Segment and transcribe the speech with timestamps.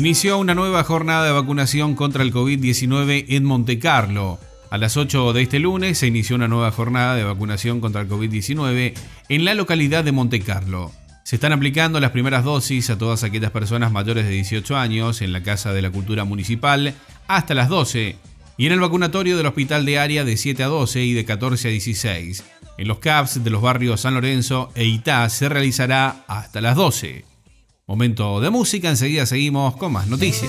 [0.00, 4.38] Inició una nueva jornada de vacunación contra el COVID-19 en Monte Carlo.
[4.70, 8.08] A las 8 de este lunes se inició una nueva jornada de vacunación contra el
[8.08, 8.94] COVID-19
[9.28, 10.90] en la localidad de Monte Carlo.
[11.22, 15.34] Se están aplicando las primeras dosis a todas aquellas personas mayores de 18 años en
[15.34, 16.94] la Casa de la Cultura Municipal
[17.28, 18.16] hasta las 12
[18.56, 21.68] y en el vacunatorio del Hospital de Área de 7 a 12 y de 14
[21.68, 22.44] a 16.
[22.78, 27.29] En los CAPS de los barrios San Lorenzo e Itá se realizará hasta las 12.
[27.90, 30.48] Momento de música, enseguida seguimos con más noticias.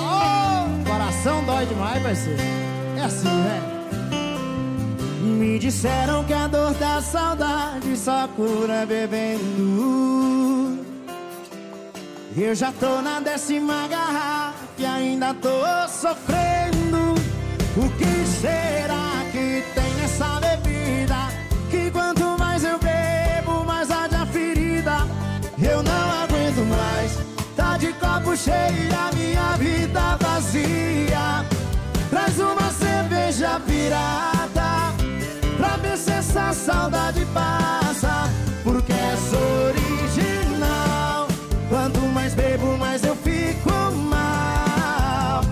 [0.00, 2.42] Oh, coração dói demais, parceiro.
[2.96, 3.60] É assim, né?
[5.20, 10.78] Me disseram que a dor da saudade só cura bebendo.
[12.34, 17.14] Eu já tô na décima garrafa e ainda tô sofrendo.
[17.76, 19.85] O que será que tem
[28.46, 31.44] de copo cheio a minha vida vazia.
[32.10, 34.94] Traz uma cerveja pirata
[35.56, 38.30] pra ver se essa saudade passa.
[38.62, 39.16] Porque é
[39.68, 41.28] original.
[41.68, 43.70] Quanto mais bebo, mais eu fico
[44.10, 45.42] mal.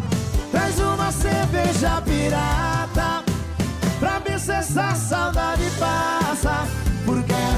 [0.50, 3.24] Traz uma cerveja pirata
[3.98, 6.66] pra ver se essa saudade passa.
[7.04, 7.54] Porque é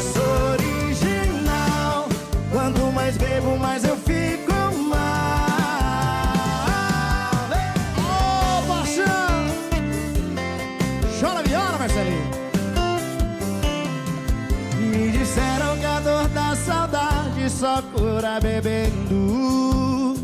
[0.52, 2.08] original.
[2.50, 4.35] Quanto mais bebo, mais eu fico
[17.76, 20.14] saudade só cura bebendo.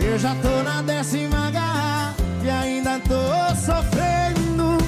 [0.00, 4.78] Eu já tô na décima garrafa e ainda tô sofrendo.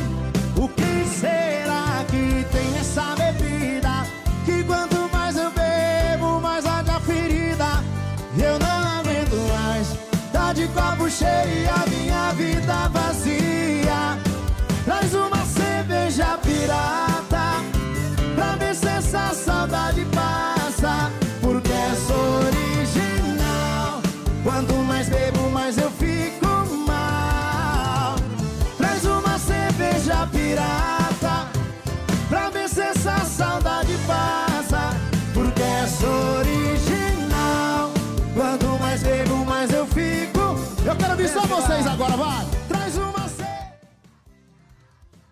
[0.56, 4.06] O que será que tem nessa bebida?
[4.44, 7.83] Que quanto mais eu bebo, mais arde ferida.
[8.37, 9.89] Eu não aguento mais,
[10.33, 13.50] tá de copo cheio a minha vida vazia.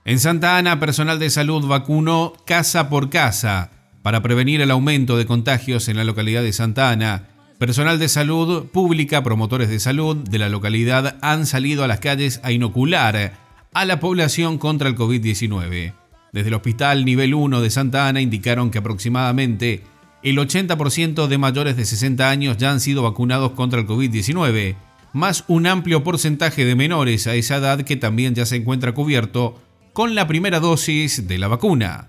[0.09, 5.27] En Santa Ana, personal de salud vacunó casa por casa para prevenir el aumento de
[5.27, 7.29] contagios en la localidad de Santa Ana.
[7.59, 12.41] Personal de salud pública, promotores de salud de la localidad han salido a las calles
[12.43, 13.35] a inocular
[13.75, 15.93] a la población contra el COVID-19.
[16.33, 19.83] Desde el Hospital Nivel 1 de Santa Ana indicaron que aproximadamente
[20.23, 24.75] el 80% de mayores de 60 años ya han sido vacunados contra el COVID-19,
[25.13, 29.68] más un amplio porcentaje de menores a esa edad que también ya se encuentra cubierto
[29.99, 32.07] con la primera dosis de la vacuna.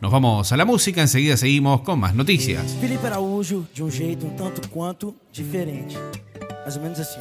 [0.00, 2.74] Nos vamos a la música, enseguida seguimos con más noticias.
[2.80, 5.98] Felipe Araújo, de um jeito um tanto quanto diferente.
[6.64, 7.20] Mais ou menos assim.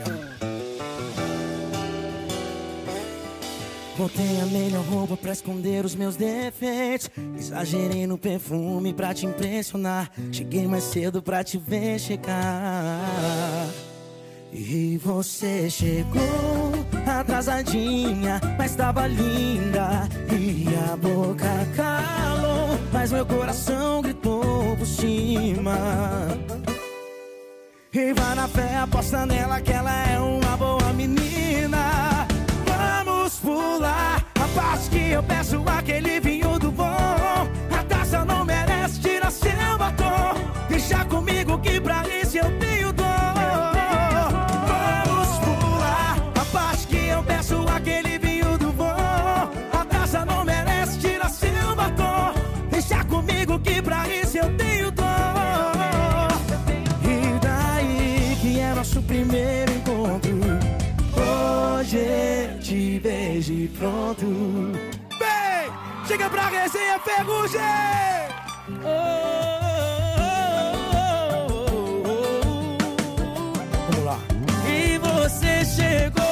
[3.98, 7.12] Botei a melhor roupa pra esconder os meus defeitos.
[7.38, 10.10] Exagerei no perfume pra te impressionar.
[10.32, 13.02] Cheguei mais cedo pra te ver chegar.
[14.58, 16.72] E você chegou
[17.06, 20.08] atrasadinha, mas tava linda.
[20.32, 21.46] E a boca
[21.76, 25.76] calou, mas meu coração gritou por cima.
[27.94, 32.26] E vai na fé, aposta nela que ela é uma boa menina.
[32.66, 36.86] Vamos pular a parte que eu peço aquele vinho do bom.
[37.78, 40.34] A taça não merece tirar seu batom.
[40.70, 42.65] Deixa comigo que pra isso eu tenho
[63.66, 64.26] e pronto.
[65.20, 65.72] Vem,
[66.08, 67.62] chega pra resenha ferrugem.
[73.90, 74.20] Vamos lá.
[74.68, 76.24] E você chegou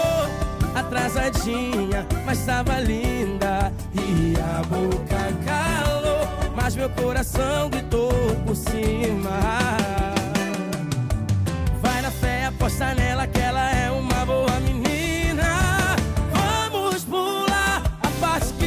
[0.75, 3.74] atrasadinha, mas tava linda.
[3.95, 8.13] E a boca calou, mas meu coração gritou
[8.45, 9.39] por cima.
[11.81, 14.52] Vai na fé, aposta nela que ela é uma boa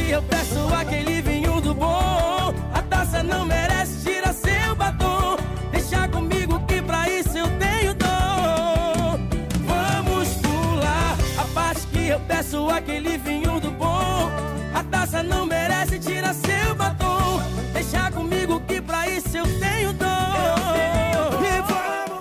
[0.09, 2.53] eu peço aquele vinho do bom.
[2.73, 5.37] A taça não merece, tira seu batom.
[5.71, 9.19] Deixa comigo que pra isso eu tenho dom.
[9.65, 14.31] Vamos pular a parte que eu peço aquele vinho do bom.
[14.73, 17.41] A taça não merece, tira seu batom.
[17.73, 20.07] Deixa comigo que pra isso eu tenho dom.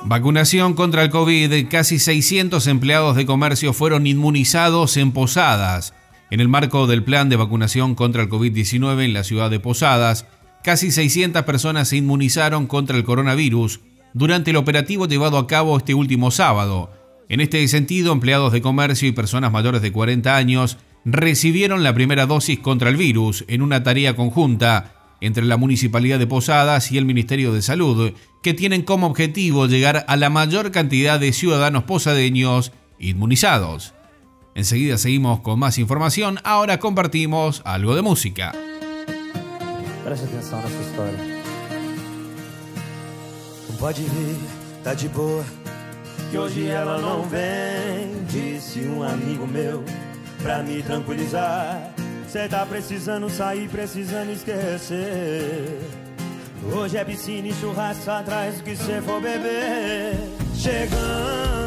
[0.09, 1.69] Vacunación contra el COVID.
[1.69, 5.93] Casi 600 empleados de comercio fueron inmunizados en posadas.
[6.31, 10.26] En el marco del plan de vacunación contra el COVID-19 en la ciudad de Posadas,
[10.64, 13.81] casi 600 personas se inmunizaron contra el coronavirus
[14.12, 16.90] durante el operativo llevado a cabo este último sábado.
[17.28, 22.26] En este sentido, empleados de comercio y personas mayores de 40 años recibieron la primera
[22.26, 27.05] dosis contra el virus en una tarea conjunta entre la Municipalidad de Posadas y el
[27.05, 28.12] Ministerio de Salud,
[28.43, 33.94] que tienen como objetivo llegar a la mayor cantidad de ciudadanos posadeños inmunizados.
[34.56, 38.53] Enseguida seguimos con más información, ahora compartimos algo de música.
[40.03, 41.19] Preste atenção nessa história.
[43.79, 44.38] Pode vir,
[44.82, 45.44] tá de boa.
[46.31, 49.85] Que hoje ela não vem, disse um amigo meu,
[50.43, 51.93] pra me tranquilizar.
[52.26, 55.82] Cê tá precisando sair, precisando esquecer.
[56.73, 60.17] Hoje é piscina e churrasco atrás do que cê for beber.
[60.55, 61.65] Chegando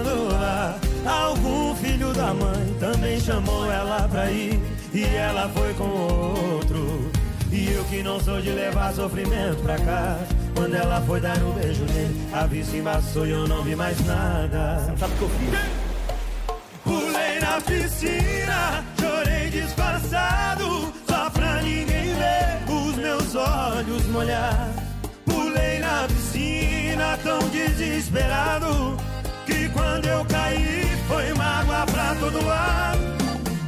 [1.06, 4.60] algum filho da mãe também chamou ela pra ir.
[4.94, 7.12] E ela foi com outro.
[7.52, 10.28] E eu que não sou de levar sofrimento pra casa.
[10.56, 14.00] Quando ela foi dar um beijo nele, a vista embaçou e eu não vi mais
[14.06, 14.80] nada.
[14.80, 15.90] Você sabe o que eu fiz?
[16.84, 24.70] Pulei na piscina, chorei disfarçado, só pra ninguém ver os meus olhos molhar.
[25.26, 29.09] Pulei na piscina tão desesperado
[29.70, 33.00] que quando eu caí foi mágoa pra todo lado.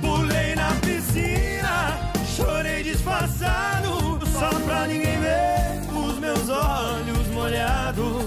[0.02, 1.98] Pulei na piscina,
[2.36, 8.26] chorei disfarçado, só pra ninguém ver os meus olhos molhados.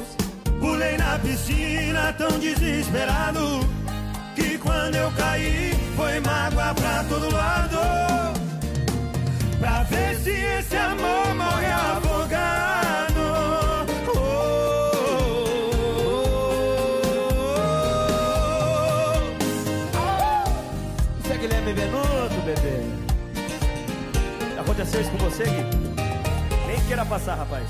[0.60, 3.60] Pulei na piscina tão desesperado
[4.34, 7.78] que quando eu caí foi mágoa pra todo lado.
[9.58, 12.83] Pra ver se esse amor morre afogado.
[25.00, 25.64] Isso com você, Gui?
[26.68, 27.68] Nem queira passar, rapaz.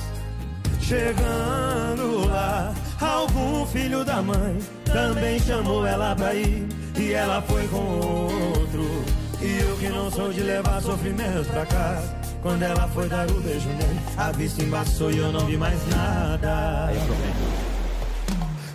[0.80, 6.68] Chegando lá, algum filho da mãe também chamou ela pra ir.
[6.96, 9.04] E ela foi com outro.
[9.40, 12.14] E eu que não sou de levar sofrimentos pra casa.
[12.42, 15.78] Quando ela foi dar o beijo nele, a vista embaçou e eu não vi mais
[15.88, 16.92] nada.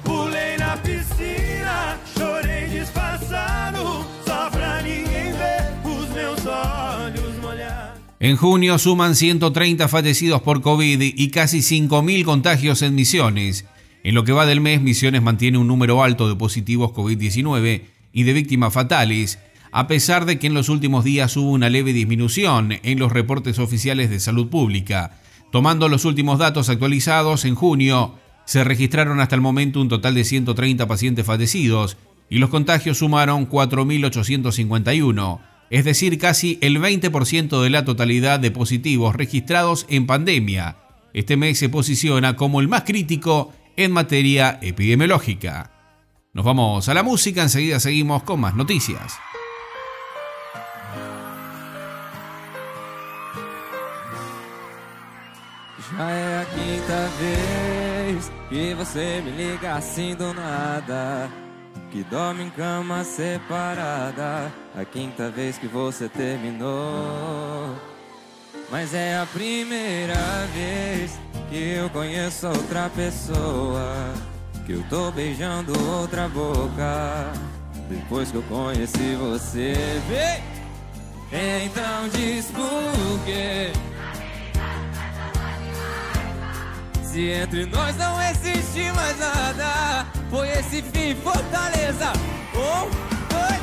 [0.03, 4.03] Pulei na piscina, chorei disfarçado,
[8.21, 13.65] En junio suman 130 fallecidos por COVID y casi 5.000 contagios en Misiones.
[14.03, 18.23] En lo que va del mes, Misiones mantiene un número alto de positivos COVID-19 y
[18.23, 19.39] de víctimas fatales,
[19.71, 23.57] a pesar de que en los últimos días hubo una leve disminución en los reportes
[23.57, 25.21] oficiales de salud pública.
[25.49, 30.25] Tomando los últimos datos actualizados, en junio se registraron hasta el momento un total de
[30.25, 31.95] 130 pacientes fallecidos
[32.29, 39.15] y los contagios sumaron 4.851, es decir, casi el 20% de la totalidad de positivos
[39.15, 40.77] registrados en pandemia.
[41.13, 45.71] Este mes se posiciona como el más crítico en materia epidemiológica.
[46.33, 49.13] Nos vamos a la música, enseguida seguimos con más noticias.
[56.55, 59.79] Quinta vez que você me liga
[60.33, 61.48] nada.
[61.91, 64.51] Que dorme em cama separada.
[64.75, 67.75] A quinta vez que você terminou.
[68.69, 71.19] Mas é a primeira vez
[71.49, 74.13] que eu conheço outra pessoa.
[74.67, 77.33] Que eu tô beijando outra boca.
[77.89, 79.73] Depois que eu conheci você,
[80.07, 80.59] vem!
[81.65, 83.71] Então diz por quê?
[87.11, 92.13] Se entre nós não existe mais nada, foi esse fim, Fortaleza.
[92.53, 92.87] Um,
[93.29, 93.61] dois.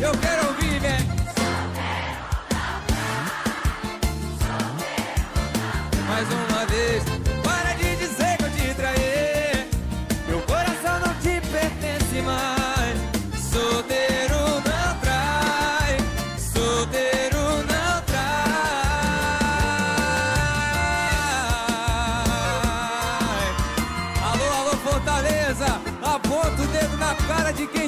[0.00, 1.06] Eu quero ouvir, velho.
[6.08, 6.51] Mais uma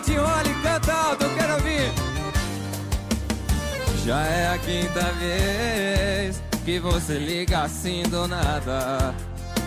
[0.05, 1.93] te olha e canta alto, eu quero ouvir.
[4.05, 9.15] Já é a quinta vez que você liga assim do nada.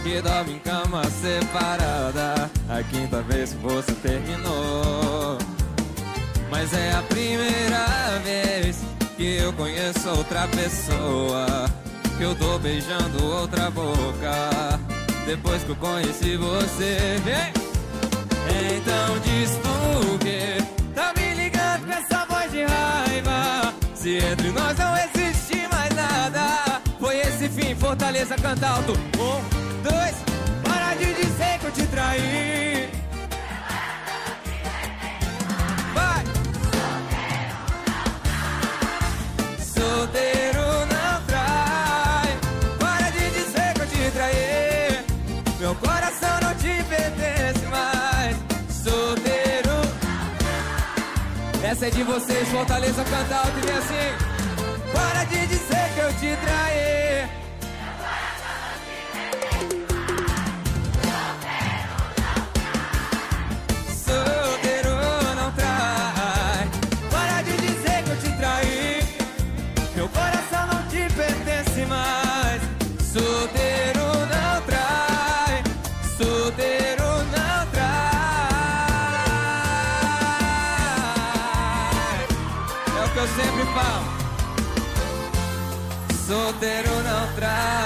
[0.03, 2.50] que dorme em cama separada.
[2.70, 5.38] A quinta vez que você terminou.
[6.51, 8.79] Mas é a primeira vez
[9.17, 11.65] que eu conheço outra pessoa.
[12.17, 14.79] Que eu tô beijando outra boca.
[15.25, 17.20] Depois que eu conheci você.
[18.76, 23.74] Então diz tu que tá me ligando com essa voz de raiva.
[23.94, 26.82] Se entre nós não existe mais nada.
[27.00, 28.94] Foi esse fim, Fortaleza, canta alto.
[29.20, 29.42] Um,
[29.84, 30.16] dois,
[30.64, 32.97] para de dizer que eu te traí.
[51.88, 54.91] É de vocês, Fortaleza, canta alto e vem assim.
[54.94, 57.37] Para de dizer que eu te traí.
[86.60, 87.78] Trai.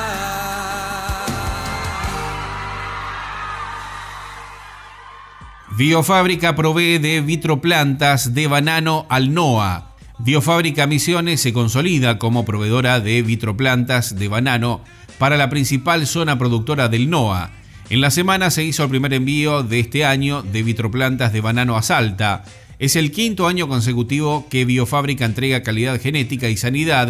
[5.78, 9.96] Biofábrica provee de vitroplantas de banano al NOA.
[10.20, 14.82] Biofábrica Misiones se consolida como proveedora de vitroplantas de banano
[15.18, 17.52] para la principal zona productora del NOA.
[17.90, 21.76] En la semana se hizo el primer envío de este año de vitroplantas de banano
[21.76, 22.44] a Salta.
[22.80, 27.10] Es el quinto año consecutivo que Biofábrica entrega calidad genética y sanidad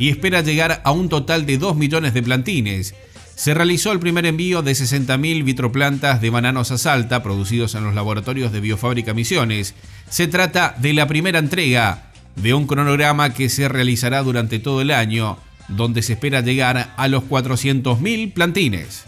[0.00, 2.94] y espera llegar a un total de 2 millones de plantines.
[3.36, 7.94] Se realizó el primer envío de 60.000 vitroplantas de bananos a Salta producidos en los
[7.94, 9.74] laboratorios de Biofábrica Misiones.
[10.08, 14.90] Se trata de la primera entrega de un cronograma que se realizará durante todo el
[14.90, 15.36] año,
[15.68, 19.04] donde se espera llegar a los 400.000 plantines.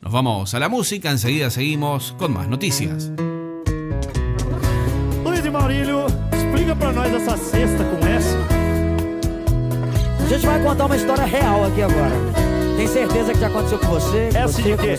[0.00, 3.12] Nos vamos a la música, enseguida seguimos con más noticias.
[5.22, 8.34] Luiz e Maurílio, explica pra nós essa cesta com S.
[10.24, 12.16] A gente vai contar uma história real aqui agora.
[12.78, 14.30] Tem certeza que já aconteceu com você?
[14.32, 14.98] com Essa você, de quê?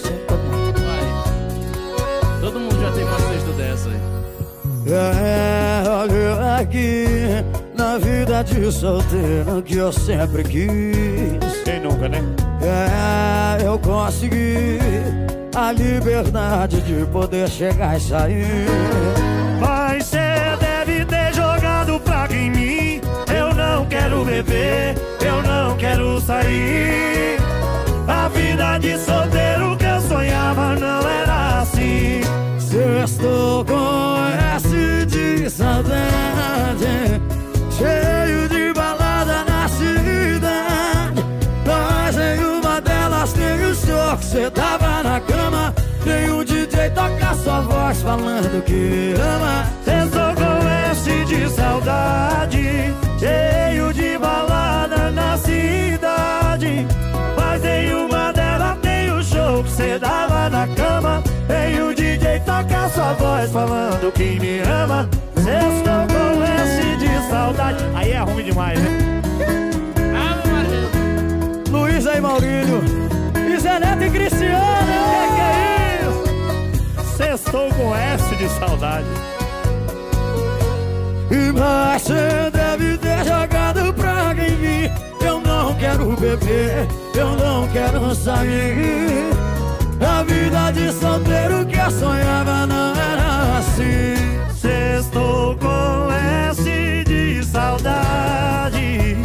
[2.40, 4.11] Todo mundo já tem uma cesta dessa aí.
[4.88, 7.06] É, olha aqui,
[7.78, 11.62] na vida de solteiro que eu sempre quis.
[11.64, 12.20] Quem nunca, né?
[12.62, 14.80] É, eu consegui
[15.56, 18.66] a liberdade de poder chegar e sair.
[19.60, 20.18] Mas cê
[20.60, 23.02] deve ter jogado praga em mim.
[23.36, 27.38] Eu não quero beber, eu não quero sair.
[28.08, 32.22] A vida de solteiro que eu sonhava não era assim.
[32.60, 34.41] Se eu estou com de
[35.82, 37.22] saudade,
[37.72, 41.26] cheio de balada na cidade.
[41.66, 45.74] Mas em uma delas tem o senhor que cê tava na cama.
[46.04, 49.66] Tem o DJ toca sua voz falando que ama.
[49.86, 56.88] Eu tô com S de saudade, cheio de balada na cidade.
[57.38, 61.24] Mas em uma delas tem o show que cê dava na cama.
[61.48, 65.10] Tem o DJ toca sua voz falando que me ama.
[65.52, 67.84] Estou com S de saudade.
[67.94, 69.22] Aí é ruim demais, né?
[71.70, 72.82] Luiz aí, Maurílio,
[73.60, 74.58] Zé Neto e Cristiano.
[75.10, 77.18] Que que é isso?
[77.18, 79.08] Sextou com S de saudade.
[81.58, 84.92] Mas você deve ter jogado pra quem vi.
[85.24, 89.30] Eu não quero beber, eu não quero sair.
[90.02, 94.51] A vida de solteiro que eu sonhava não era assim.
[94.62, 96.12] Sextou com
[96.52, 96.64] S
[97.08, 99.18] de saudade.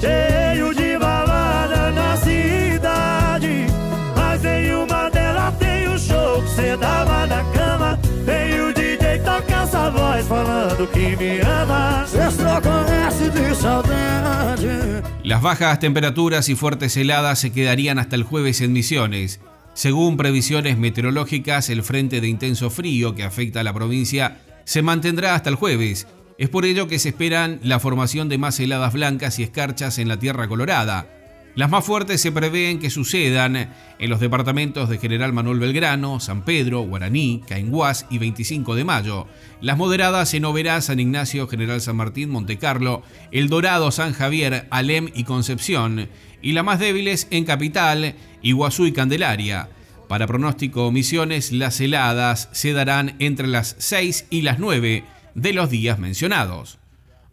[0.00, 3.66] Cheio de balada na cidade.
[4.14, 7.98] Mas nenhuma delas tem o show que cê dava na cama.
[8.24, 12.06] Tem o DJ toca essa voz falando que me ama.
[12.06, 15.02] Sextou com S de saudade.
[15.24, 19.40] Las bajas temperaturas y fuertes heladas se quedarían hasta el jueves en Misiones.
[19.72, 25.34] Según previsiones meteorológicas, el frente de intenso frío que afecta a la provincia se mantendrá
[25.34, 26.06] hasta el jueves.
[26.36, 30.08] Es por ello que se esperan la formación de más heladas blancas y escarchas en
[30.08, 31.06] la Tierra Colorada.
[31.54, 36.44] Las más fuertes se prevén que sucedan en los departamentos de General Manuel Belgrano, San
[36.44, 39.28] Pedro, Guaraní, Cainguás y 25 de Mayo.
[39.60, 45.10] Las moderadas en Oberá, San Ignacio, General San Martín, Montecarlo, El Dorado, San Javier, Alem
[45.14, 46.08] y Concepción.
[46.42, 49.68] Y las más débiles en Capital, Iguazú y Candelaria.
[50.08, 55.70] Para pronóstico Misiones, las heladas se darán entre las 6 y las 9 de los
[55.70, 56.78] días mencionados.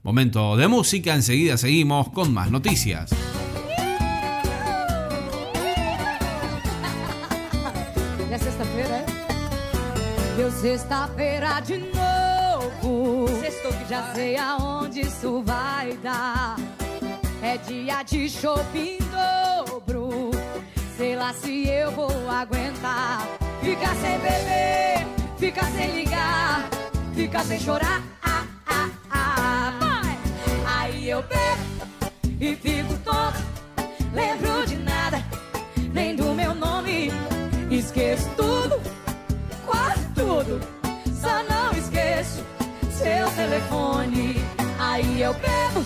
[0.04, 3.12] Momento de música, enseguida seguimos con más noticias.
[8.32, 9.06] É sexta-feira, é?
[10.38, 13.28] Deu sexta-feira de novo.
[13.42, 16.56] Sextou que já sei aonde isso vai dar.
[17.44, 20.32] É dia de shopping dobro.
[21.02, 23.28] Sei lá se eu vou aguentar.
[23.60, 26.70] Ficar sem beber, ficar sem ligar,
[27.16, 28.04] ficar sem chorar.
[28.22, 30.04] Ah, ah, ah.
[30.68, 33.40] Aí eu bebo e fico tonto.
[34.14, 35.26] Lembro de nada,
[35.92, 37.12] nem do meu nome.
[37.72, 38.80] Esqueço tudo,
[39.66, 40.62] quase tudo.
[41.20, 42.46] Só não esqueço
[42.92, 44.36] seu telefone.
[44.78, 45.84] Aí eu bebo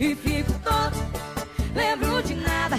[0.00, 0.98] e fico tonto.
[1.74, 2.78] Lembro de nada,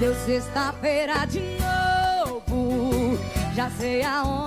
[0.00, 3.18] Deu sexta-feira de novo.
[3.56, 4.38] Já sei aonde.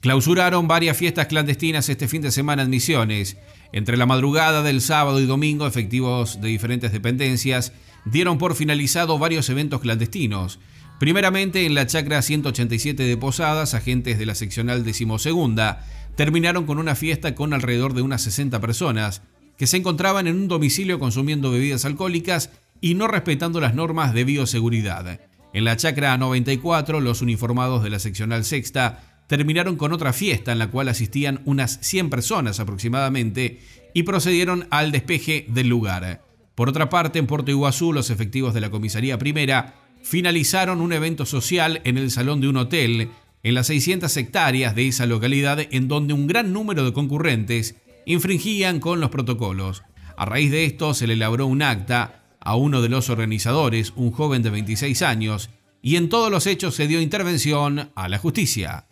[0.00, 3.36] Clausuraron varias fiestas clandestinas este fin de semana en Misiones.
[3.72, 7.72] Entre la madrugada del sábado y domingo, efectivos de diferentes dependencias
[8.04, 10.60] dieron por finalizado varios eventos clandestinos.
[11.00, 16.94] Primeramente en la chacra 187 de Posadas, agentes de la seccional decimosegunda terminaron con una
[16.94, 19.22] fiesta con alrededor de unas 60 personas
[19.58, 24.24] que se encontraban en un domicilio consumiendo bebidas alcohólicas y no respetando las normas de
[24.24, 25.20] bioseguridad.
[25.52, 30.58] En la chacra 94, los uniformados de la seccional sexta terminaron con otra fiesta en
[30.58, 33.60] la cual asistían unas 100 personas aproximadamente
[33.94, 36.22] y procedieron al despeje del lugar.
[36.54, 41.26] Por otra parte, en Puerto Iguazú, los efectivos de la comisaría primera finalizaron un evento
[41.26, 43.10] social en el salón de un hotel
[43.42, 48.80] en las 600 hectáreas de esa localidad en donde un gran número de concurrentes infringían
[48.80, 49.82] con los protocolos.
[50.16, 54.12] A raíz de esto se le elaboró un acta a uno de los organizadores, un
[54.12, 55.50] joven de 26 años,
[55.82, 58.86] y en todos los hechos se dio intervención a la justicia.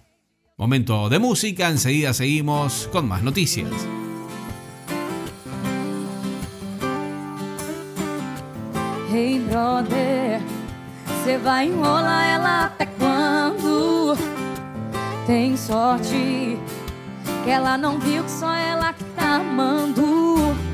[0.59, 3.71] Momento de música, enseguida seguimos con más noticias.
[9.13, 10.41] Hey brother,
[11.25, 11.39] que
[17.45, 18.49] que só
[19.17, 20.74] amando.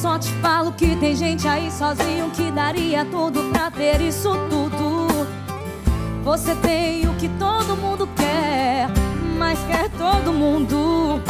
[0.00, 5.08] Só te falo que tem gente aí sozinho que daria tudo pra ter isso tudo.
[6.22, 8.88] Você tem o que todo mundo quer,
[9.36, 11.20] mas quer todo mundo.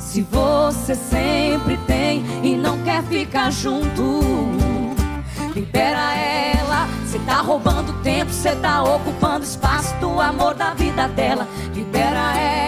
[0.00, 4.20] Se você sempre tem e não quer ficar junto,
[5.54, 6.88] libera ela.
[7.06, 11.46] Cê tá roubando tempo, cê tá ocupando espaço do amor da vida dela.
[11.72, 12.65] Libera ela.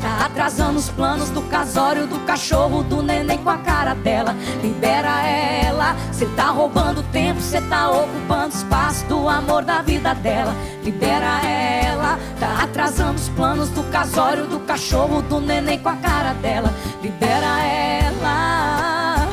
[0.00, 4.34] Tá atrasando os planos do casório, do cachorro, do neném com a cara dela.
[4.62, 5.96] Libera ela.
[6.12, 10.54] Cê tá roubando tempo, cê tá ocupando espaço do amor da vida dela.
[10.82, 12.18] Libera ela.
[12.38, 16.72] Tá atrasando os planos do casório, do cachorro, do neném com a cara dela.
[17.02, 19.28] Libera ela.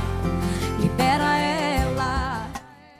[0.79, 2.47] Libera ela.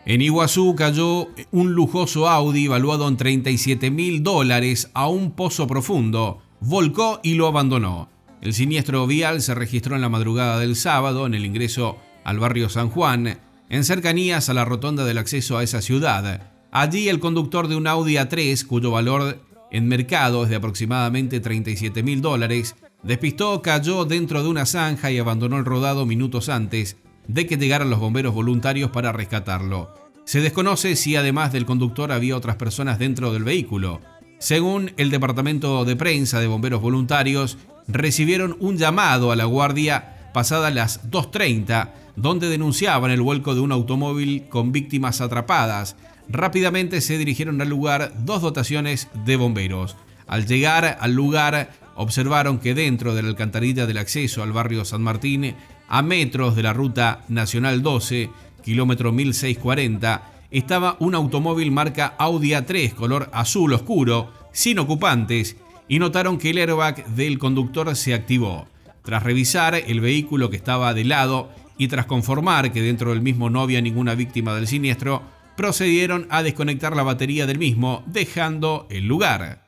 [0.05, 6.39] En Iguazú cayó un lujoso Audi valuado en 37 mil dólares a un pozo profundo,
[6.65, 8.09] volcó y lo abandonó.
[8.41, 12.69] El siniestro vial se registró en la madrugada del sábado en el ingreso al barrio
[12.69, 16.51] San Juan, en cercanías a la rotonda del acceso a esa ciudad.
[16.71, 19.39] Allí el conductor de un Audi A3, cuyo valor
[19.71, 25.19] en mercado es de aproximadamente 37 mil dólares, despistó, cayó dentro de una zanja y
[25.19, 26.97] abandonó el rodado minutos antes
[27.27, 29.93] de que llegaran los bomberos voluntarios para rescatarlo.
[30.25, 33.99] Se desconoce si además del conductor había otras personas dentro del vehículo.
[34.43, 40.73] Según el Departamento de Prensa de Bomberos Voluntarios, recibieron un llamado a la guardia pasadas
[40.73, 45.95] las 2.30, donde denunciaban el vuelco de un automóvil con víctimas atrapadas.
[46.27, 49.95] Rápidamente se dirigieron al lugar dos dotaciones de bomberos.
[50.27, 55.03] Al llegar al lugar, observaron que dentro de la alcantarilla del acceso al barrio San
[55.03, 55.55] Martín,
[55.87, 58.29] a metros de la ruta Nacional 12,
[58.61, 66.37] kilómetro 1640, estaba un automóvil marca Audi A3 color azul oscuro, sin ocupantes, y notaron
[66.37, 68.67] que el airbag del conductor se activó.
[69.03, 73.49] Tras revisar el vehículo que estaba de lado y tras conformar que dentro del mismo
[73.49, 75.23] no había ninguna víctima del siniestro,
[75.57, 79.65] procedieron a desconectar la batería del mismo, dejando el lugar.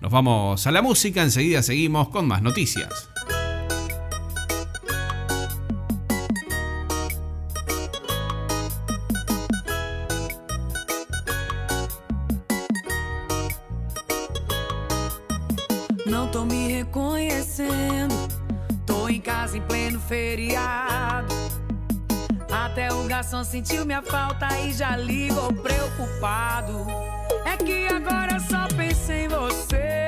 [0.00, 3.08] Nos vamos a la música, enseguida seguimos con más noticias.
[23.34, 26.86] Até o garçom sentiu minha falta e já ligou preocupado.
[27.44, 30.03] É que agora só penso em você.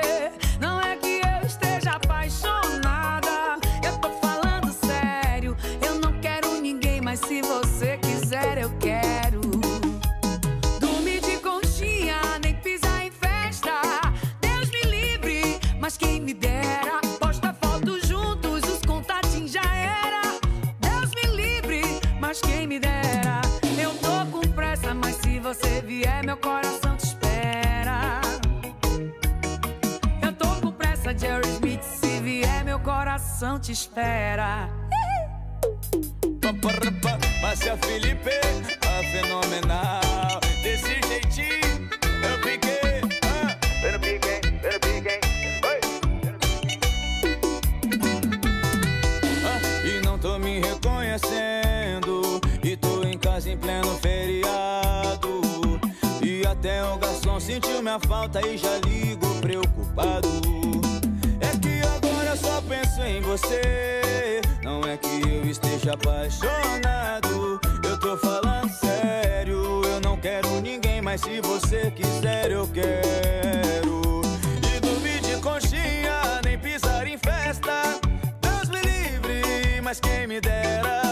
[33.37, 34.67] Coração te espera.
[37.39, 38.31] Márcia Felipe,
[38.81, 40.39] a fenomenal.
[40.63, 41.87] Desse jeitinho,
[42.23, 43.01] eu piquei.
[43.21, 45.19] Ah, eu piquei, eu piquei.
[49.45, 52.41] Ah, e não tô me reconhecendo.
[52.63, 55.41] E tô em casa em pleno feriado.
[56.23, 60.46] E até o garçom sentiu minha falta e já ligo preocupado.
[63.37, 64.41] Você.
[64.63, 67.59] Não é que eu esteja apaixonado.
[67.83, 69.83] Eu tô falando sério.
[69.85, 74.21] Eu não quero ninguém, mas se você quiser, eu quero.
[74.75, 77.99] E dormir de conchinha, nem pisar em festa.
[78.41, 81.06] Deus me livre, mas quem me dera.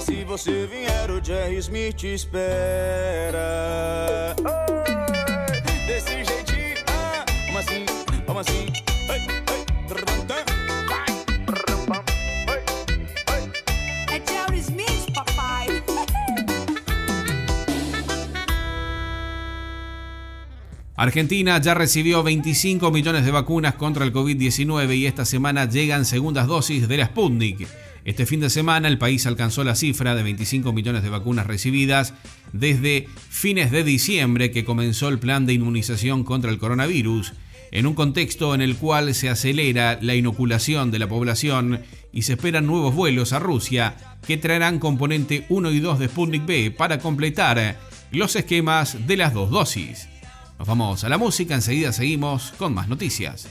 [0.00, 3.46] Se você vier, o Jerry Smith espera.
[5.86, 6.62] Desse jeitinho.
[20.94, 26.46] Argentina ya recibió 25 millones de vacunas contra el COVID-19 y esta semana llegan segundas
[26.46, 27.66] dosis de la Sputnik.
[28.04, 32.14] Este fin de semana el país alcanzó la cifra de 25 millones de vacunas recibidas
[32.52, 37.32] desde fines de diciembre que comenzó el plan de inmunización contra el coronavirus,
[37.70, 41.80] en un contexto en el cual se acelera la inoculación de la población
[42.12, 46.44] y se esperan nuevos vuelos a Rusia que traerán componente 1 y 2 de Sputnik
[46.44, 47.78] B para completar
[48.10, 50.08] los esquemas de las dos dosis.
[50.58, 53.48] Nos vamos a la música, enseguida seguimos con más noticias.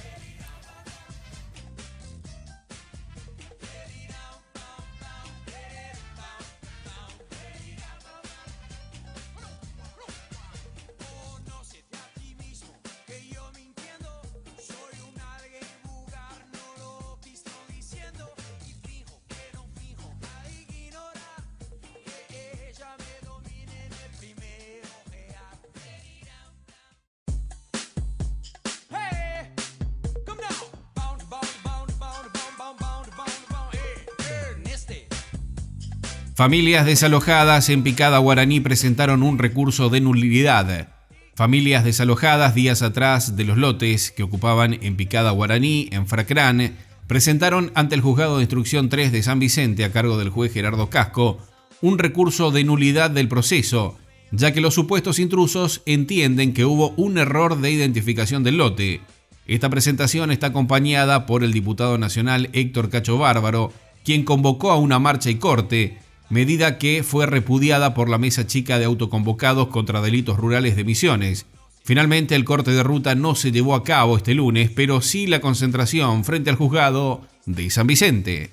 [36.42, 40.88] Familias desalojadas en Picada Guaraní presentaron un recurso de nulidad.
[41.36, 47.72] Familias desalojadas días atrás de los lotes que ocupaban en Picada Guaraní, en Fracrán, presentaron
[47.76, 51.38] ante el Juzgado de Instrucción 3 de San Vicente, a cargo del juez Gerardo Casco,
[51.80, 54.00] un recurso de nulidad del proceso,
[54.32, 59.02] ya que los supuestos intrusos entienden que hubo un error de identificación del lote.
[59.46, 63.72] Esta presentación está acompañada por el diputado nacional Héctor Cacho Bárbaro,
[64.04, 66.00] quien convocó a una marcha y corte,
[66.32, 71.46] medida que fue repudiada por la mesa chica de autoconvocados contra delitos rurales de Misiones.
[71.84, 75.42] Finalmente el corte de ruta no se llevó a cabo este lunes, pero sí la
[75.42, 78.52] concentración frente al juzgado de San Vicente.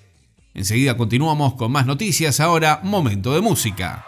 [0.55, 4.08] Enseguida continuamos con más noticias, ahora momento de música.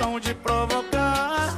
[0.00, 1.54] Intenção de provocar.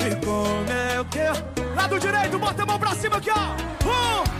[0.00, 1.76] E como é que.
[1.76, 3.54] Lado direito, bota a mão pra cima aqui, ó.
[3.86, 4.35] Um,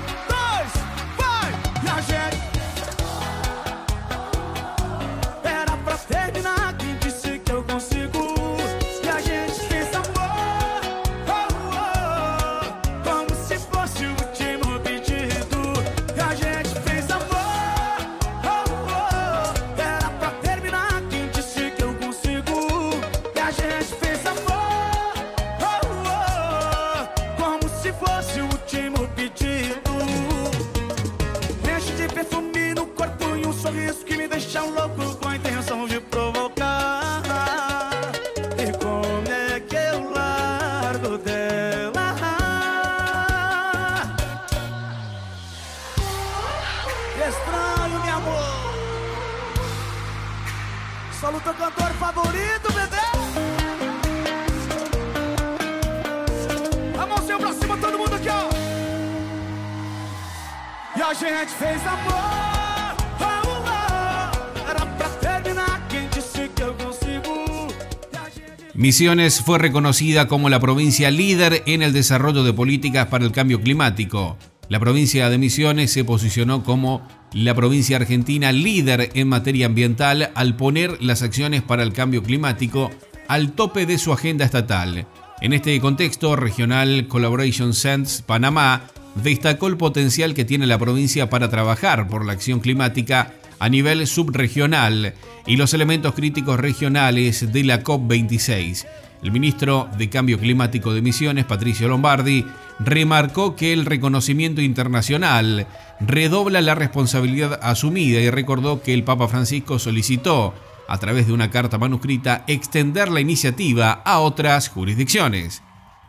[68.74, 73.61] Misiones fue reconocida como la provincia líder en el desarrollo de políticas para el cambio
[73.61, 74.37] climático.
[74.68, 80.57] La provincia de Misiones se posicionó como la provincia argentina líder en materia ambiental al
[80.57, 82.90] poner las acciones para el cambio climático
[83.29, 85.07] al tope de su agenda estatal.
[85.42, 88.85] En este contexto, Regional Collaboration Sense Panamá
[89.22, 94.07] destacó el potencial que tiene la provincia para trabajar por la acción climática a nivel
[94.07, 95.12] subregional
[95.46, 98.87] y los elementos críticos regionales de la COP26.
[99.27, 102.47] El ministro de Cambio Climático de Misiones, Patricio Lombardi,
[102.79, 105.67] remarcó que el reconocimiento internacional
[105.99, 110.55] redobla la responsabilidad asumida y recordó que el Papa Francisco solicitó,
[110.87, 115.61] a través de una carta manuscrita, extender la iniciativa a otras jurisdicciones.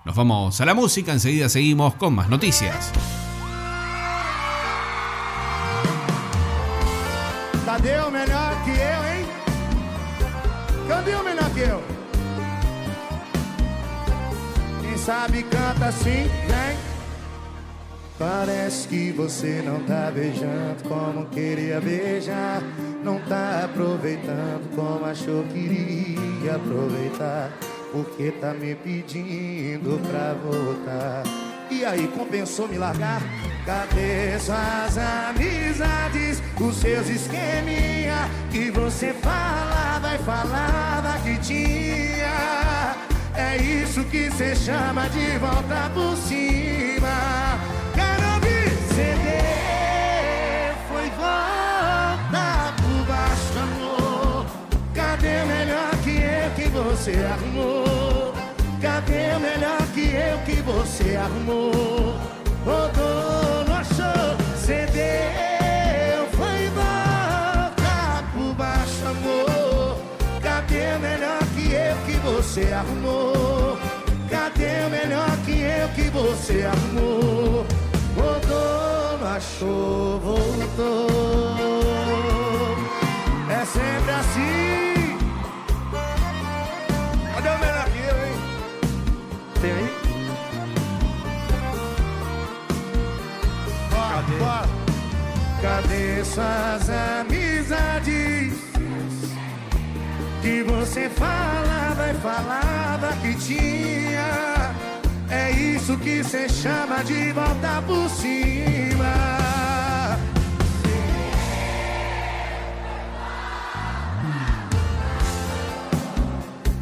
[0.05, 2.91] Nos vamos a la música, enseguida seguimos con más noticias.
[7.65, 9.25] Cadê o melhor que eu, hein?
[11.19, 11.46] O melhor
[15.07, 16.77] sabe canta assim, vem.
[18.19, 22.61] Parece que você não tá beijando como queria beijar.
[23.01, 27.53] Não tá aproveitando como achou que iria aproveitar.
[27.93, 31.23] Porque tá me pedindo pra voltar.
[31.71, 33.21] E aí, compensou me largar?
[33.65, 36.43] Cadê suas amizades?
[36.59, 43.06] Os seus esqueminha que você falava e falava que tinha.
[43.37, 47.59] É isso que cê chama de volta por cima.
[47.93, 49.27] Quero ouvir CD.
[50.89, 54.45] Foi volta por baixo, amor.
[54.95, 58.33] Cadê o melhor que eu que você arrumou?
[58.81, 62.15] Cadê o melhor que eu que você arrumou?
[62.65, 65.36] O dono achou, cedeu,
[72.57, 73.77] você arrumou?
[74.31, 77.65] Cadê o melhor que eu que você arrumou?
[78.47, 81.07] Dono achou, voltou.
[83.49, 85.17] É sempre assim.
[87.35, 88.37] Cadê o melhor que eu, hein?
[89.61, 89.89] Tem aí?
[93.91, 94.37] Cadê?
[95.61, 98.06] Cadê suas amizades?
[100.47, 104.73] Que você falava e falava que tinha.
[105.29, 109.13] É isso que cê chama de volta por cima.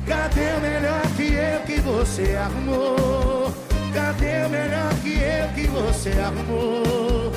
[0.06, 3.52] Cadê o melhor que eu que você arrumou?
[3.92, 7.32] Cadê o melhor que eu que você arrumou?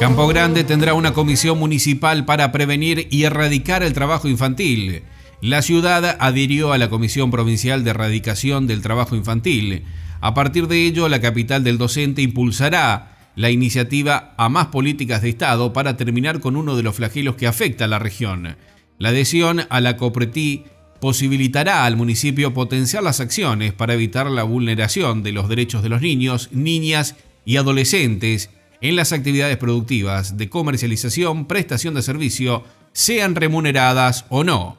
[0.00, 5.02] Campo Grande tendrá una comisión municipal para prevenir y erradicar el trabajo infantil.
[5.42, 9.84] La ciudad adhirió a la Comisión Provincial de Erradicación del Trabajo Infantil.
[10.22, 15.28] A partir de ello, la capital del docente impulsará la iniciativa a más políticas de
[15.28, 18.56] Estado para terminar con uno de los flagelos que afecta a la región.
[18.98, 20.64] La adhesión a la COPRETI
[21.02, 26.00] posibilitará al municipio potenciar las acciones para evitar la vulneración de los derechos de los
[26.00, 32.62] niños, niñas y adolescentes en las actividades productivas de comercialización, prestación de servicio,
[32.92, 34.78] sean remuneradas o no.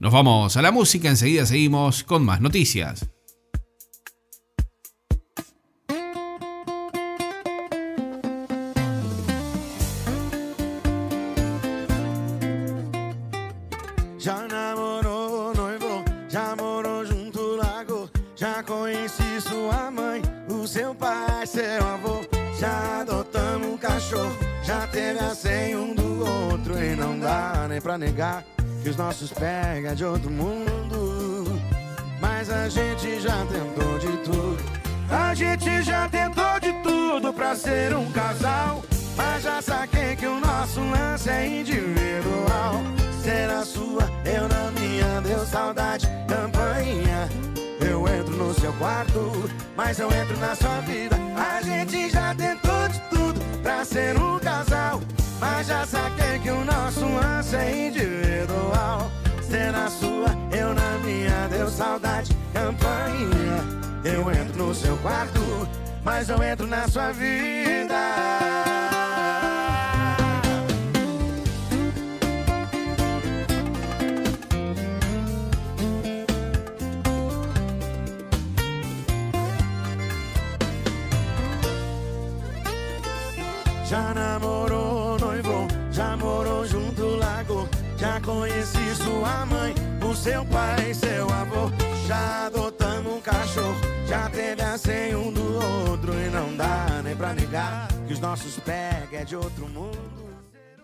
[0.00, 3.08] Nos vamos a la música, enseguida seguimos con más noticias.
[27.98, 28.44] Negar
[28.82, 31.60] que os nossos pega de outro mundo.
[32.20, 34.58] Mas a gente já tentou de tudo.
[35.10, 38.82] A gente já tentou de tudo pra ser um casal.
[39.16, 42.74] Mas já saquei que o nosso lance é individual.
[43.22, 47.28] Ser a sua, eu na minha, deu saudade, campainha.
[47.80, 51.16] Eu entro no seu quarto, mas eu entro na sua vida.
[51.36, 55.00] A gente já tentou de tudo pra ser um casal.
[55.38, 59.10] Mas já saquei que o nosso lance é individual.
[59.42, 63.64] Ser na sua, eu na minha, deu saudade, campainha.
[64.04, 65.40] Eu entro no seu quarto,
[66.02, 67.94] mas eu entro na sua vida.
[83.88, 84.55] Já namorou,
[90.50, 90.92] Pai,
[92.10, 93.76] adotamos cachorro,
[97.34, 97.88] negar
[98.30, 99.98] que de mundo.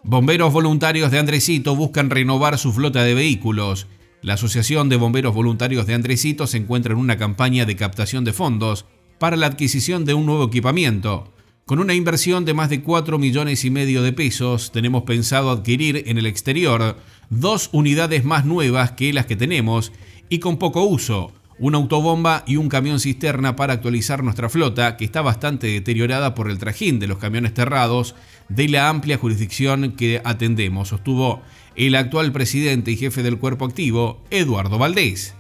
[0.05, 3.87] Bomberos voluntarios de Andresito buscan renovar su flota de vehículos.
[4.21, 8.33] La Asociación de Bomberos Voluntarios de Andresito se encuentra en una campaña de captación de
[8.33, 8.87] fondos
[9.19, 11.33] para la adquisición de un nuevo equipamiento.
[11.65, 16.05] Con una inversión de más de 4 millones y medio de pesos, tenemos pensado adquirir
[16.07, 16.97] en el exterior
[17.33, 19.93] dos unidades más nuevas que las que tenemos
[20.29, 25.05] y con poco uso, una autobomba y un camión cisterna para actualizar nuestra flota, que
[25.05, 28.15] está bastante deteriorada por el trajín de los camiones terrados
[28.49, 31.41] de la amplia jurisdicción que atendemos, sostuvo
[31.75, 35.35] el actual presidente y jefe del cuerpo activo, Eduardo Valdés.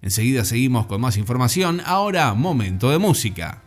[0.00, 1.80] Enseguida seguimos con más información.
[1.86, 3.61] Ahora, momento de música.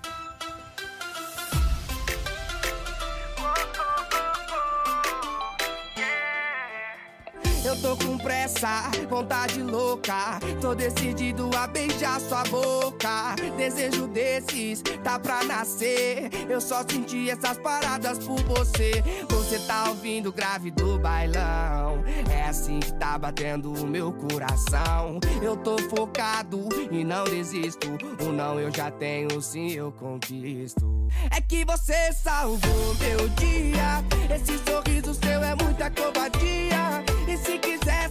[9.10, 10.40] Vontade louca.
[10.60, 13.36] Tô decidido a beijar sua boca.
[13.58, 16.30] Desejo desses, tá pra nascer.
[16.50, 19.04] Eu só senti essas paradas por você.
[19.30, 22.04] Você tá ouvindo grave do bailão.
[22.32, 25.20] É assim que tá batendo o meu coração.
[25.42, 27.88] Eu tô focado e não desisto.
[28.22, 31.08] O não eu já tenho, sim eu conquisto.
[31.32, 34.04] É que você salvou meu dia.
[34.34, 37.04] Esse sorriso seu é muita covardia.
[37.28, 38.10] E se quiser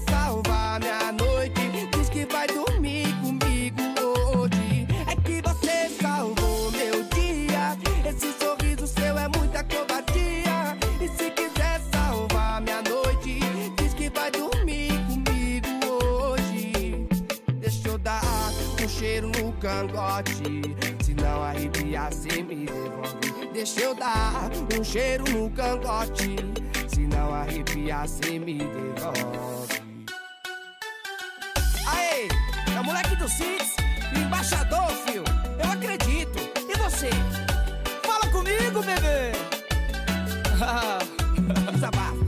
[19.64, 20.76] cangote.
[21.02, 23.50] Se não arrepiar, cê me devolve.
[23.54, 26.36] Deixa eu dar um cheiro no cangote.
[26.86, 29.82] Se não arrepiar, cê me devolve.
[31.86, 32.28] Aê,
[32.76, 33.76] é o moleque do Six,
[34.14, 35.24] embaixador, fio.
[35.58, 36.38] Eu acredito.
[36.68, 37.08] E você?
[38.02, 39.32] Fala comigo, bebê.
[41.72, 42.23] Desabafo.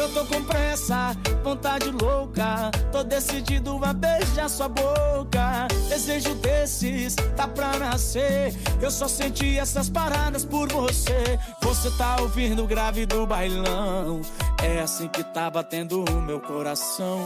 [0.00, 2.70] Eu tô com pressa, vontade louca.
[2.90, 5.68] Tô decidido a beijar sua boca.
[5.90, 8.54] Desejo desses, tá pra nascer.
[8.80, 11.38] Eu só senti essas paradas por você.
[11.62, 14.22] Você tá ouvindo o grave do bailão.
[14.62, 17.20] É assim que tá batendo o meu coração.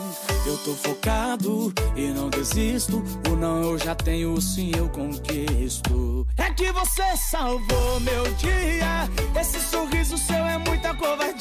[0.45, 3.05] Eu tô focado e não desisto.
[3.31, 6.27] O não eu já tenho, o sim eu conquisto.
[6.37, 9.09] É que você salvou meu dia.
[9.41, 11.34] Esse sorriso seu é muita covardia.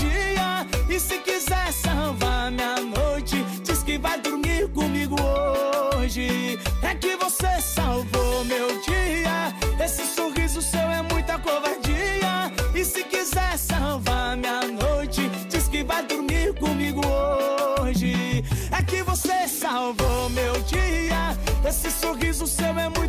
[0.93, 6.59] E se quiser salvar minha noite, diz que vai dormir comigo hoje.
[6.83, 9.55] É que você salvou meu dia.
[9.83, 12.51] Esse sorriso seu é muita covardia.
[12.75, 18.43] E se quiser salvar minha noite, diz que vai dormir comigo hoje.
[18.71, 21.35] É que você salvou meu dia.
[21.67, 23.02] Esse sorriso seu é muita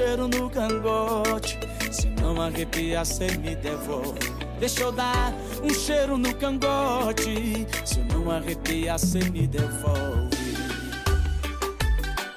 [0.00, 1.58] cheiro no cangote.
[1.90, 4.18] Se não arrepiar, cê me devolve.
[4.58, 7.66] Deixa eu dar um cheiro no cangote.
[7.84, 10.30] Se não arrepiar, cê me devolve.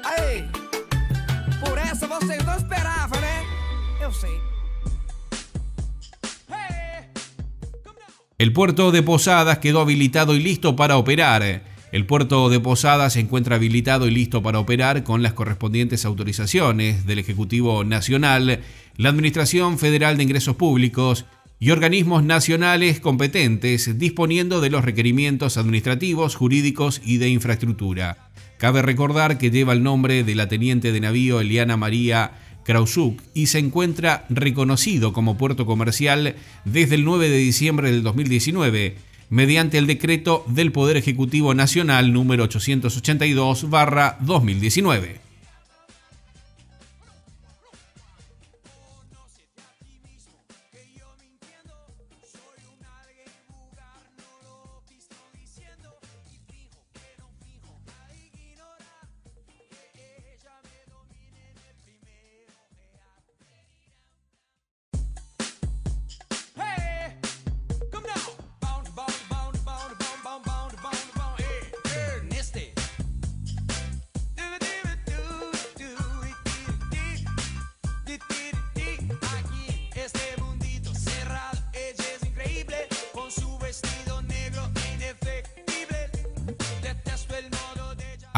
[0.03, 0.43] Aê,
[1.63, 3.43] por essa vocês não esperavam, né?
[4.01, 4.41] Eu sei.
[8.37, 11.72] El puerto de Posadas quedó habilitado y listo para operar.
[11.93, 17.05] El puerto de Posadas se encuentra habilitado y listo para operar con las correspondientes autorizaciones
[17.05, 18.61] del Ejecutivo Nacional,
[18.97, 21.25] la Administración Federal de Ingresos Públicos
[21.59, 28.31] y organismos nacionales competentes, disponiendo de los requerimientos administrativos, jurídicos y de infraestructura.
[28.57, 32.31] Cabe recordar que lleva el nombre de la teniente de navío Eliana María
[32.65, 39.12] Krausuk y se encuentra reconocido como puerto comercial desde el 9 de diciembre del 2019
[39.33, 45.22] mediante el decreto del Poder Ejecutivo Nacional número 882-2019.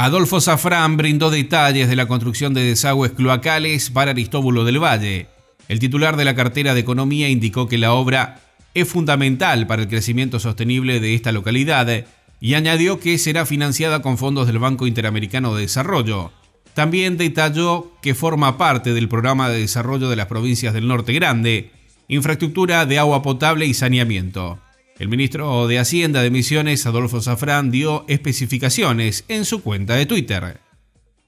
[0.05, 5.25] Adolfo Safrán brindó detalles de la construcción de desagües cloacales para Aristóbulo del Valle.
[5.67, 8.39] El titular de la cartera de Economía indicó que la obra
[8.75, 12.05] es fundamental para el crecimiento sostenible de esta localidad
[12.39, 16.31] y añadió que será financiada con fondos del Banco Interamericano de Desarrollo.
[16.75, 21.71] También detalló que forma parte del programa de desarrollo de las provincias del Norte Grande,
[22.09, 24.59] infraestructura de agua potable y saneamiento.
[24.97, 30.61] El ministro de Hacienda de Misiones, Adolfo Safrán, dio especificaciones en su cuenta de Twitter.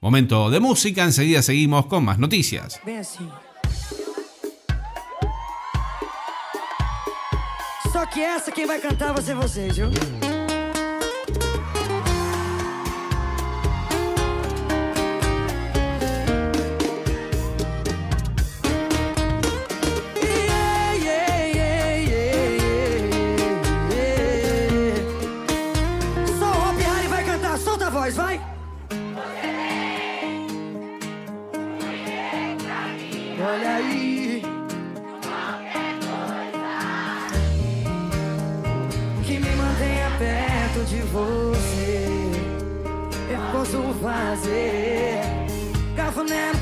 [0.00, 2.80] Momento de música, enseguida seguimos con más noticias.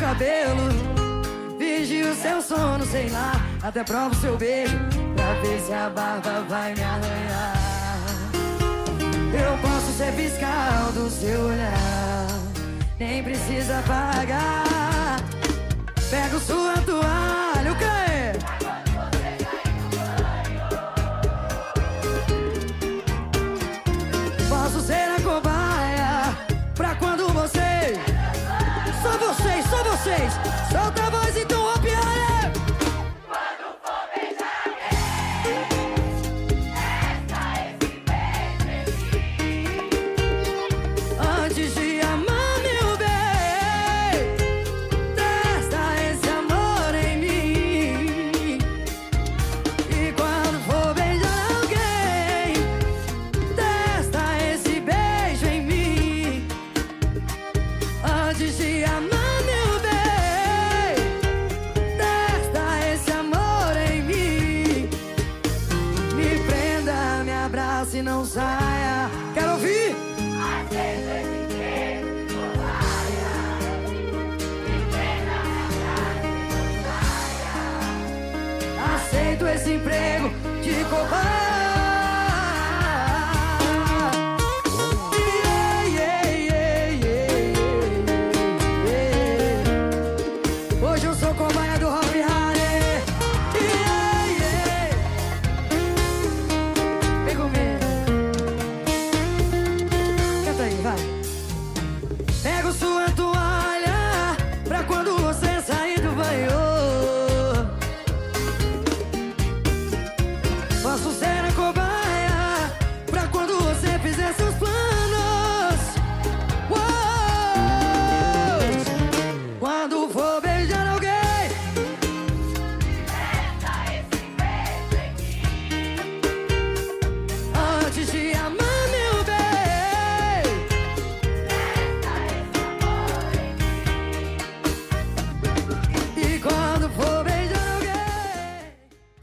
[0.07, 3.33] Cabelo, vigio seu sono, sei lá.
[3.61, 4.79] Até provo seu beijo,
[5.17, 7.57] pra ver se a barba vai me arranhar.
[9.35, 12.29] Eu posso ser fiscal do seu olhar,
[13.01, 15.17] nem precisa pagar.
[16.09, 17.46] Pego sua toalha,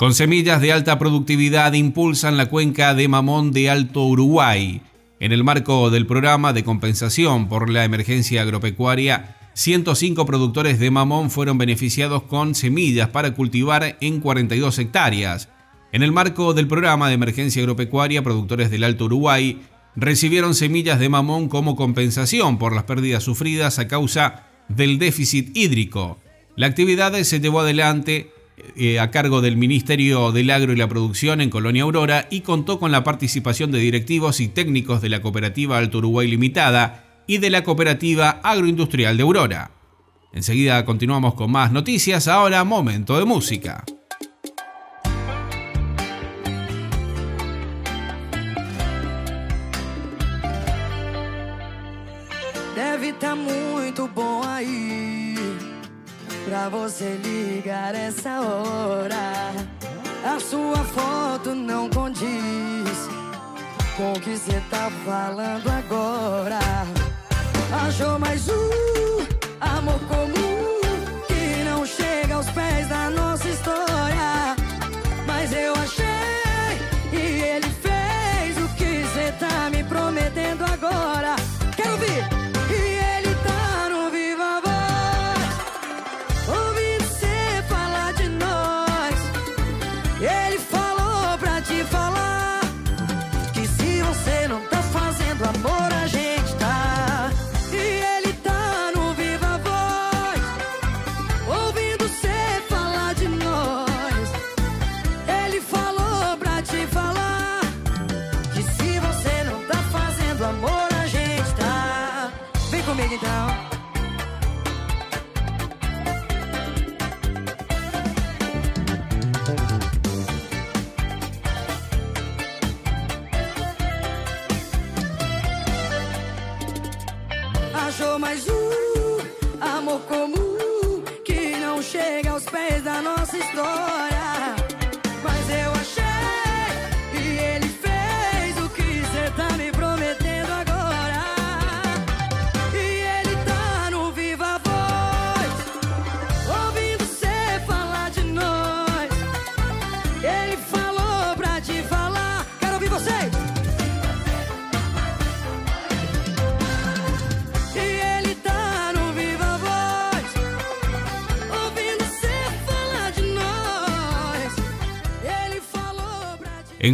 [0.03, 4.81] Con semillas de alta productividad impulsan la cuenca de Mamón de Alto Uruguay.
[5.21, 11.31] En el marco del programa de compensación por la emergencia agropecuaria, 105 productores de mamón
[11.31, 15.47] fueron beneficiados con semillas para cultivar en 42 hectáreas.
[15.93, 19.61] En el marco del programa de emergencia agropecuaria, productores del Alto Uruguay
[19.95, 26.19] recibieron semillas de mamón como compensación por las pérdidas sufridas a causa del déficit hídrico.
[26.57, 28.33] La actividad se llevó adelante
[28.75, 32.79] eh, a cargo del Ministerio del Agro y la Producción en Colonia Aurora y contó
[32.79, 37.49] con la participación de directivos y técnicos de la Cooperativa Alto Uruguay Limitada y de
[37.49, 39.71] la Cooperativa Agroindustrial de Aurora.
[40.33, 43.83] Enseguida continuamos con más noticias, ahora momento de música.
[56.53, 59.51] Pra você ligar essa hora.
[60.23, 63.09] A sua foto não condiz
[63.97, 66.59] com o que você tá falando agora.
[67.87, 69.25] Achou mais um
[69.59, 74.32] amor comum que não chega aos pés da nossa história.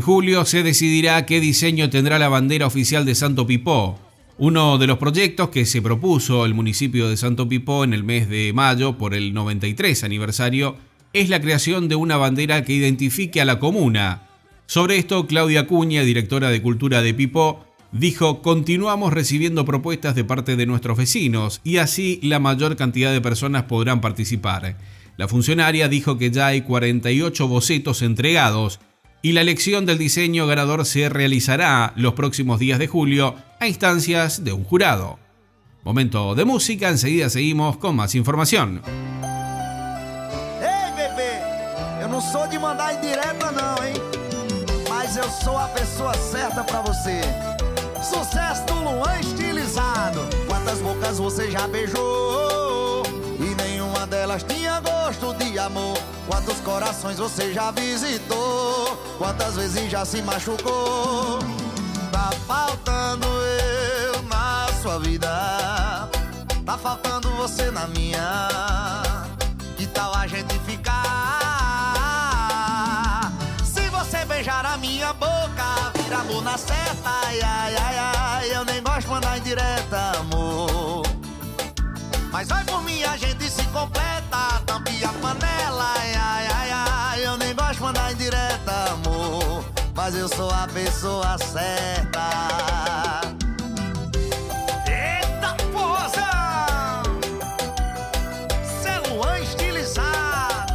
[0.10, 4.00] Julio se decidirá qué diseño tendrá la bandera oficial de Santo Pipó.
[4.40, 8.28] Uno de los proyectos que se propuso el municipio de Santo Pipó en el mes
[8.28, 10.78] de mayo por el 93 aniversario
[11.14, 14.24] es la creación de una bandera que identifique a la comuna.
[14.66, 20.56] Sobre esto, Claudia Cuña, directora de Cultura de Pipó, dijo, continuamos recibiendo propuestas de parte
[20.56, 24.76] de nuestros vecinos y así la mayor cantidad de personas podrán participar.
[25.18, 28.80] La funcionaria dijo que ya hay 48 bocetos entregados
[29.22, 34.44] y la elección del diseño ganador se realizará los próximos días de julio a instancias
[34.44, 35.20] de un jurado.
[35.84, 38.82] Momento de música, enseguida seguimos con más información.
[40.62, 41.42] Ei, bebê,
[42.02, 43.94] eu não sou de mandar indireta não, hein?
[44.88, 47.22] Mas eu sou a pessoa certa pra você.
[48.02, 50.22] Sucesso do Luan estilizado.
[50.48, 53.04] Quantas bocas você já beijou?
[53.40, 55.99] E nenhuma delas tinha gosto de amor.
[56.30, 58.96] Quantos corações você já visitou?
[59.18, 61.40] Quantas vezes já se machucou?
[62.12, 66.08] Tá faltando eu na sua vida.
[66.64, 68.48] Tá faltando você na minha.
[69.76, 70.94] Que tal a gente ficar?
[73.64, 77.10] Se você beijar a minha boca, vira amor na seta.
[77.26, 78.56] Ai, ai, ai, ai.
[78.56, 81.02] Eu nem gosto de mandar indireta, amor.
[82.32, 84.29] Mas vai por mim, a gente se completa.
[90.12, 93.22] Mas eu sou a pessoa certa.
[94.88, 97.04] Eita porra!
[98.82, 100.74] Cê é estilizado.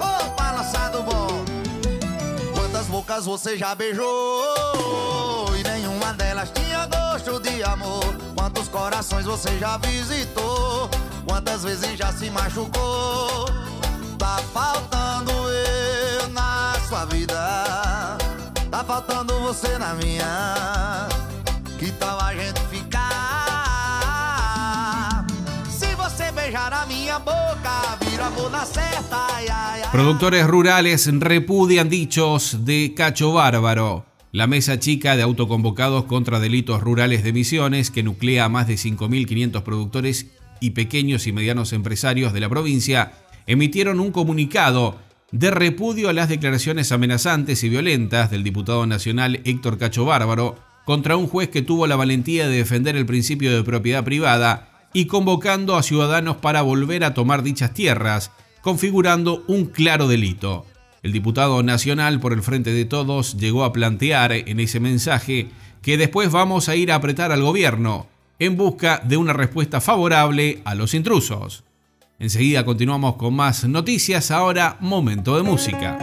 [0.00, 1.44] Ô, balançado bom.
[2.54, 5.54] Quantas bocas você já beijou?
[5.58, 8.16] E nenhuma delas tinha gosto de amor.
[8.34, 10.88] Quantos corações você já visitou?
[11.26, 13.44] Quantas vezes já se machucou?
[14.18, 15.07] Tá faltando
[25.76, 26.24] Se
[27.10, 27.98] a boca.
[29.92, 34.04] Productores rurales repudian dichos de Cacho Bárbaro.
[34.32, 38.74] La mesa chica de autoconvocados contra delitos rurales de Misiones, que nuclea a más de
[38.74, 40.26] 5.500 productores
[40.60, 43.12] y pequeños y medianos empresarios de la provincia,
[43.46, 44.98] emitieron un comunicado
[45.30, 50.56] de repudio a las declaraciones amenazantes y violentas del diputado nacional Héctor Cacho Bárbaro
[50.86, 55.04] contra un juez que tuvo la valentía de defender el principio de propiedad privada y
[55.04, 58.30] convocando a ciudadanos para volver a tomar dichas tierras,
[58.62, 60.64] configurando un claro delito.
[61.02, 65.48] El diputado nacional por el Frente de Todos llegó a plantear en ese mensaje
[65.82, 68.06] que después vamos a ir a apretar al gobierno
[68.38, 71.64] en busca de una respuesta favorable a los intrusos.
[72.20, 75.96] Enseguida continuamos con más noticias, ahora momento de música.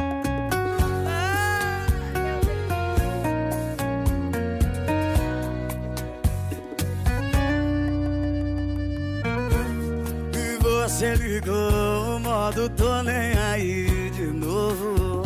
[10.61, 15.23] Você ligou o modo tô nem aí de novo.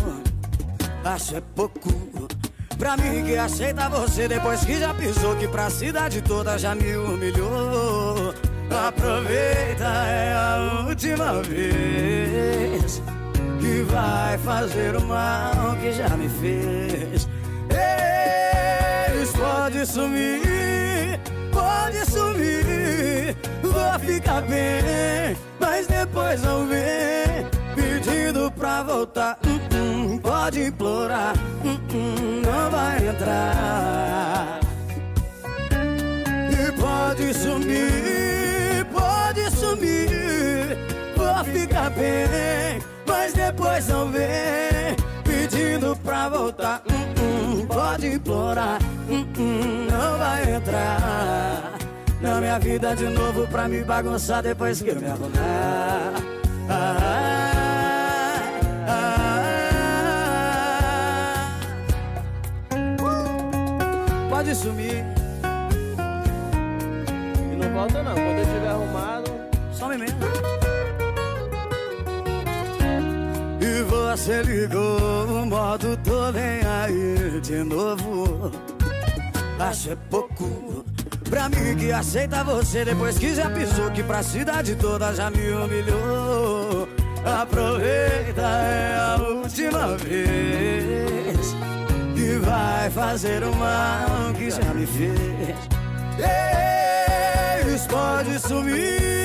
[1.04, 1.92] Acho é pouco
[2.80, 4.28] Pra mim que aceita você.
[4.28, 8.34] Depois que já pisou Que pra cidade toda já me humilhou
[8.72, 13.02] Aproveita, é a última vez
[13.60, 17.28] Que vai fazer o mal que já me fez.
[19.12, 21.20] Eles pode sumir,
[21.52, 30.64] pode sumir Vou ficar bem, mas depois não vem Pedindo pra voltar, hum, hum, pode
[30.64, 34.60] implorar hum, Não vai entrar.
[36.52, 38.39] E pode sumir,
[39.70, 40.78] sumir
[41.16, 49.26] Vou ficar bem, mas depois não vem Pedindo pra voltar, hum, hum, pode implorar hum,
[49.90, 51.80] Não vai entrar
[52.22, 56.14] na minha vida de novo pra me bagunçar depois que eu me arrumar.
[56.70, 56.98] Ah,
[58.88, 59.20] ah, ah.
[64.30, 65.06] Pode sumir.
[67.52, 69.09] E não volta não, quando eu tiver arrumado.
[69.98, 70.20] Mesmo.
[73.62, 78.52] E você ligou o modo tô nem aí de novo.
[79.60, 80.86] Acho é pouco
[81.30, 85.52] pra mim que aceita você depois que já pisou que pra cidade toda já me
[85.52, 86.88] humilhou.
[87.26, 91.56] Aproveita, é a última vez
[92.16, 95.56] que vai fazer o mal que já me fez.
[97.62, 99.19] Eles pode sumir,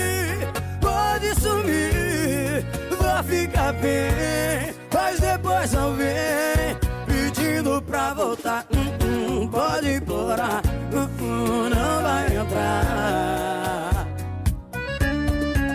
[1.24, 8.66] pode sumir, vou ficar bem, Mas depois não vem pedindo pra voltar.
[8.72, 10.62] Hum, hum, pode implorar,
[10.92, 14.06] hum, hum, não vai entrar.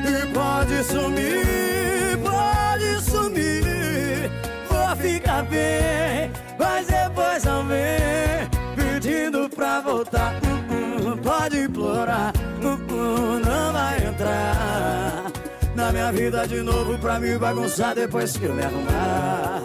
[0.06, 4.32] E pode sumir, pode sumir.
[4.70, 10.34] Vou ficar bem, mas depois não vem pedindo pra voltar.
[10.44, 15.39] Hum, hum, pode implorar, hum, hum, não vai entrar
[15.80, 19.64] na minha vida de novo pra me bagunçar depois que eu me arrumar.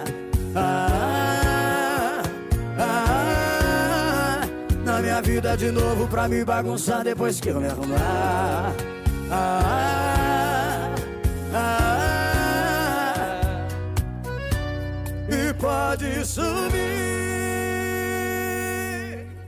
[0.54, 2.22] Ah,
[2.78, 4.40] ah, ah,
[4.84, 8.72] na minha vida de novo pra me bagunçar depois que eu me arrumar.
[9.30, 10.94] Ah,
[11.52, 11.70] ah,
[12.32, 13.66] ah,
[15.28, 16.84] e pode sumir.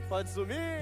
[0.09, 0.76] Pode sumir.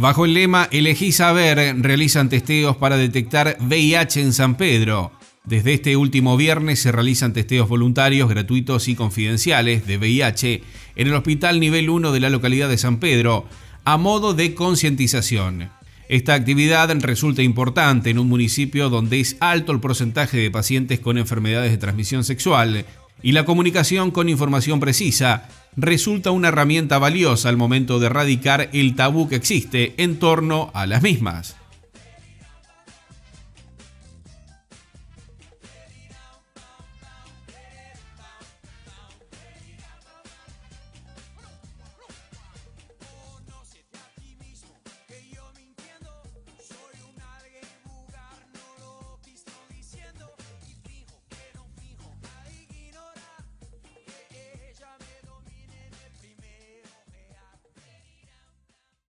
[0.00, 5.12] Bajo el lema Elegí saber, realizan testeos para detectar VIH en San Pedro.
[5.44, 10.62] Desde este último viernes se realizan testeos voluntarios, gratuitos y confidenciales de VIH
[10.96, 13.44] en el Hospital Nivel 1 de la localidad de San Pedro,
[13.84, 15.68] a modo de concientización.
[16.08, 21.18] Esta actividad resulta importante en un municipio donde es alto el porcentaje de pacientes con
[21.18, 22.86] enfermedades de transmisión sexual
[23.22, 25.46] y la comunicación con información precisa
[25.76, 30.86] resulta una herramienta valiosa al momento de erradicar el tabú que existe en torno a
[30.86, 31.59] las mismas.